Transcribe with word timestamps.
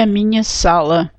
A 0.00 0.06
minha 0.06 0.44
sala. 0.44 1.12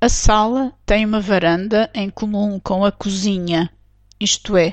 A 0.00 0.08
sala 0.08 0.72
tem 0.84 1.06
uma 1.06 1.20
varanda 1.20 1.88
em 1.94 2.10
comum 2.10 2.58
com 2.58 2.84
a 2.84 2.90
cozinha, 2.90 3.70
isto 4.18 4.56
é, 4.56 4.72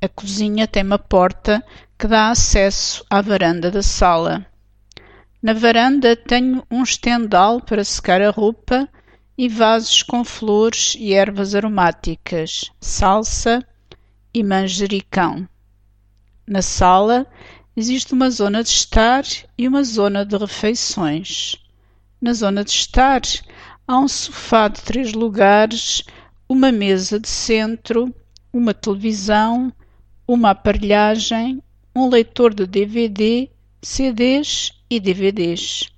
a 0.00 0.08
cozinha 0.08 0.66
tem 0.66 0.82
uma 0.82 0.98
porta 0.98 1.62
que 1.98 2.06
dá 2.06 2.30
acesso 2.30 3.04
à 3.10 3.20
varanda 3.20 3.70
da 3.70 3.82
sala. 3.82 4.46
Na 5.42 5.52
varanda 5.52 6.16
tenho 6.16 6.64
um 6.70 6.82
estendal 6.82 7.60
para 7.60 7.84
secar 7.84 8.22
a 8.22 8.30
roupa 8.30 8.88
e 9.36 9.46
vasos 9.46 10.02
com 10.02 10.24
flores 10.24 10.96
e 10.98 11.12
ervas 11.12 11.54
aromáticas, 11.54 12.70
salsa 12.80 13.62
e 14.32 14.42
manjericão. 14.42 15.46
Na 16.46 16.62
sala 16.62 17.26
existe 17.76 18.14
uma 18.14 18.30
zona 18.30 18.62
de 18.62 18.70
estar 18.70 19.24
e 19.58 19.68
uma 19.68 19.84
zona 19.84 20.24
de 20.24 20.38
refeições. 20.38 21.65
Na 22.18 22.32
zona 22.32 22.64
de 22.64 22.70
estar 22.70 23.20
há 23.86 23.98
um 23.98 24.08
sofá 24.08 24.68
de 24.68 24.80
três 24.80 25.12
lugares, 25.12 26.02
uma 26.48 26.72
mesa 26.72 27.20
de 27.20 27.28
centro, 27.28 28.12
uma 28.50 28.72
televisão, 28.72 29.70
uma 30.26 30.50
aparelhagem, 30.50 31.62
um 31.94 32.08
leitor 32.08 32.54
de 32.54 32.66
DVD, 32.66 33.50
CDs 33.82 34.72
e 34.88 34.98
DVDs. 34.98 35.92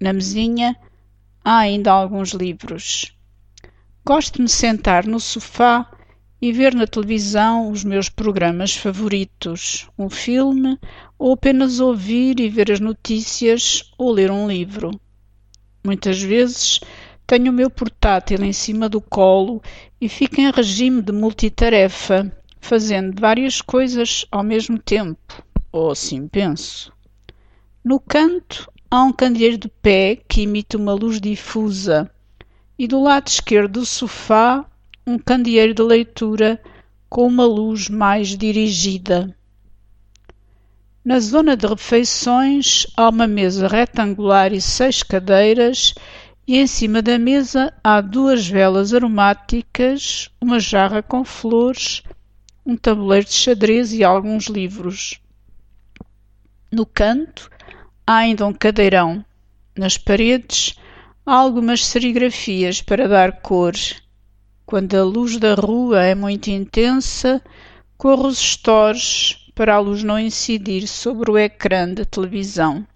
Na 0.00 0.12
mesinha 0.12 0.76
há 1.44 1.58
ainda 1.58 1.90
alguns 1.90 2.30
livros. 2.30 3.12
Gosto 4.04 4.36
de 4.36 4.42
me 4.42 4.48
sentar 4.48 5.04
no 5.04 5.18
sofá 5.18 5.90
e 6.40 6.52
ver 6.52 6.76
na 6.76 6.86
televisão 6.86 7.72
os 7.72 7.82
meus 7.82 8.08
programas 8.08 8.76
favoritos, 8.76 9.88
um 9.98 10.08
filme, 10.08 10.78
ou 11.18 11.32
apenas 11.32 11.80
ouvir 11.80 12.38
e 12.38 12.48
ver 12.48 12.70
as 12.70 12.78
notícias 12.78 13.90
ou 13.98 14.12
ler 14.12 14.30
um 14.30 14.46
livro. 14.46 14.92
Muitas 15.86 16.20
vezes 16.20 16.80
tenho 17.28 17.52
o 17.52 17.54
meu 17.54 17.70
portátil 17.70 18.42
em 18.42 18.52
cima 18.52 18.88
do 18.88 19.00
colo 19.00 19.62
e 20.00 20.08
fico 20.08 20.40
em 20.40 20.50
regime 20.50 21.00
de 21.00 21.12
multitarefa, 21.12 22.28
fazendo 22.60 23.20
várias 23.20 23.62
coisas 23.62 24.26
ao 24.32 24.42
mesmo 24.42 24.80
tempo, 24.80 25.44
ou 25.70 25.92
assim 25.92 26.26
penso. 26.26 26.92
No 27.84 28.00
canto 28.00 28.68
há 28.90 29.00
um 29.04 29.12
candeeiro 29.12 29.58
de 29.58 29.68
pé 29.68 30.18
que 30.28 30.40
imita 30.40 30.76
uma 30.76 30.92
luz 30.92 31.20
difusa, 31.20 32.10
e 32.76 32.88
do 32.88 33.00
lado 33.00 33.28
esquerdo 33.28 33.74
do 33.78 33.86
sofá 33.86 34.66
um 35.06 35.16
candeeiro 35.16 35.72
de 35.72 35.82
leitura 35.84 36.60
com 37.08 37.28
uma 37.28 37.46
luz 37.46 37.88
mais 37.88 38.36
dirigida. 38.36 39.32
Na 41.06 41.20
zona 41.20 41.56
de 41.56 41.68
refeições 41.68 42.84
há 42.96 43.08
uma 43.08 43.28
mesa 43.28 43.68
retangular 43.68 44.52
e 44.52 44.60
seis 44.60 45.04
cadeiras, 45.04 45.94
e 46.44 46.58
em 46.58 46.66
cima 46.66 47.00
da 47.00 47.16
mesa 47.16 47.72
há 47.84 48.00
duas 48.00 48.48
velas 48.48 48.92
aromáticas, 48.92 50.28
uma 50.40 50.58
jarra 50.58 51.04
com 51.04 51.24
flores, 51.24 52.02
um 52.66 52.76
tabuleiro 52.76 53.24
de 53.24 53.34
xadrez 53.34 53.92
e 53.92 54.02
alguns 54.02 54.46
livros. 54.46 55.20
No 56.72 56.84
canto 56.84 57.48
há 58.04 58.16
ainda 58.16 58.44
um 58.44 58.52
cadeirão. 58.52 59.24
Nas 59.78 59.96
paredes 59.96 60.74
há 61.24 61.36
algumas 61.36 61.86
serigrafias 61.86 62.82
para 62.82 63.06
dar 63.06 63.40
cor 63.42 63.74
quando 64.66 64.96
a 64.96 65.04
luz 65.04 65.38
da 65.38 65.54
rua 65.54 66.02
é 66.02 66.16
muito 66.16 66.50
intensa, 66.50 67.40
corro 67.96 68.26
os 68.26 68.38
stores 68.38 69.45
para 69.56 69.74
a 69.74 69.78
luz 69.78 70.02
não 70.02 70.18
incidir 70.18 70.86
sobre 70.86 71.30
o 71.30 71.38
ecrã 71.38 71.90
da 71.90 72.04
televisão. 72.04 72.86